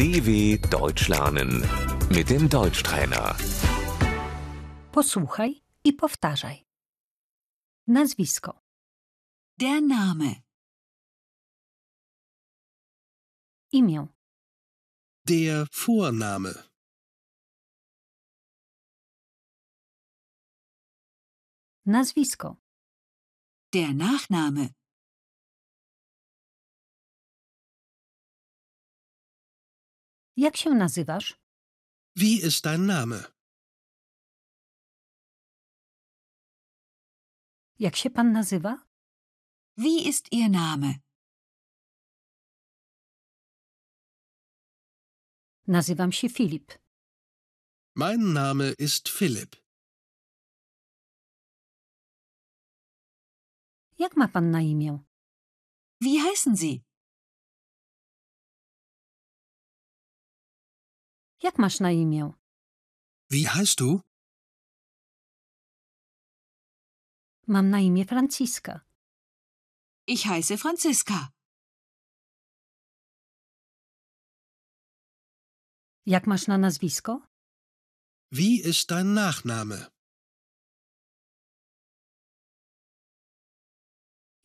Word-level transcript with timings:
DW 0.00 0.56
Deutsch 0.70 1.08
lernen 1.08 1.50
mit 2.16 2.30
dem 2.30 2.48
Deutschtrainer. 2.48 3.36
Posłuchaj 4.92 5.62
i 5.84 5.92
powtarzaj. 5.92 6.66
Nazwisko, 7.86 8.60
Der 9.58 9.80
Name. 9.82 10.34
imię, 13.72 14.06
Der 15.28 15.66
Vorname. 15.72 16.52
nazwisko, 21.86 22.56
Der 23.72 23.94
Nachname. 23.94 24.79
Jak 30.40 30.56
się 30.56 30.70
nazywasz, 30.70 31.28
Wie 32.16 32.36
ist 32.46 32.64
dein 32.64 32.86
Name? 32.86 33.32
jak 37.78 37.96
się 37.96 38.10
pan 38.10 38.32
nazywa, 38.32 38.86
Wie 39.76 40.08
ist 40.08 40.32
Ihr 40.32 40.50
Name? 40.50 40.94
nazywam 45.66 46.12
się 46.12 46.28
Filip, 46.28 46.72
Mein 47.96 48.32
Name 48.32 48.72
ist 48.78 49.08
Philipp. 49.08 49.56
jak 53.98 54.16
ma 54.16 54.28
pan 54.28 54.50
na 54.50 54.60
imię, 54.60 54.98
Wie 56.00 56.20
heißen 56.22 56.56
Sie? 56.56 56.80
Jak 61.42 61.58
masz 61.58 61.80
na 61.80 61.90
imię, 61.90 62.32
Wie 63.30 63.48
heißt 63.48 63.78
du? 63.80 64.00
mam 67.46 67.70
na 67.70 67.78
imię 67.80 68.04
Franciska, 68.04 68.80
Ich 70.06 70.24
heiße 70.26 70.56
Franziska. 70.58 71.28
jak 76.06 76.26
masz 76.26 76.46
na 76.48 76.58
nazwisko, 76.58 77.20
Wie 78.32 78.60
ist 78.70 78.90
dein 78.90 79.14
Nachname? 79.14 79.90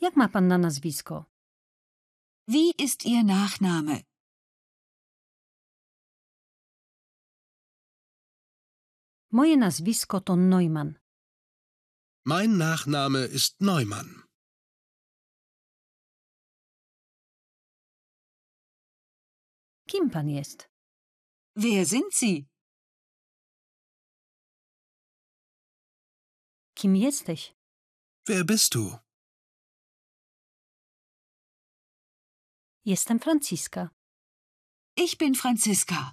jak 0.00 0.16
ma 0.16 0.28
pan 0.28 0.48
na 0.48 0.58
nazwisko, 0.58 1.24
Wie 2.48 2.72
ist 2.78 3.04
Ihr 3.06 3.24
Nachname? 3.24 4.04
Moje 9.36 9.56
nazwisko 9.56 10.20
to 10.26 10.36
Neumann, 10.36 10.90
Mein 12.26 12.56
Nachname 12.58 13.22
ist 13.38 13.60
Neumann. 13.60 14.10
kim 19.88 20.10
pan 20.10 20.28
jest, 20.28 20.68
Wer 21.56 21.84
sind 21.86 22.12
Sie? 22.14 22.46
kim 26.74 26.96
jesteś, 26.96 27.54
Wer 28.26 28.44
bist 28.44 28.74
du? 28.74 28.98
jestem 32.84 33.18
Franciska, 33.20 33.90
Ich 34.96 35.18
bin 35.18 35.34
Franziska. 35.34 36.12